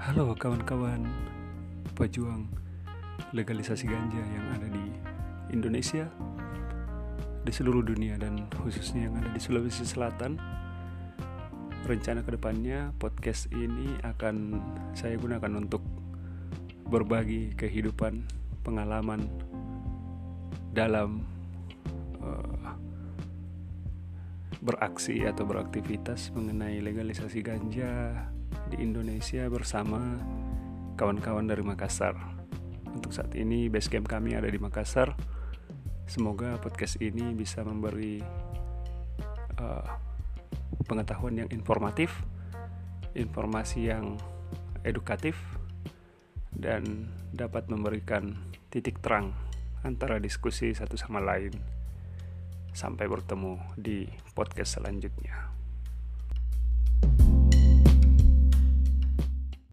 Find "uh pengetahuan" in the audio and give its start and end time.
39.58-41.42